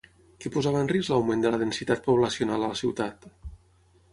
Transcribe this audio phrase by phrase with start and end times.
[0.43, 3.29] Què posava en risc l'augment de la densitat poblacional a la ciutat?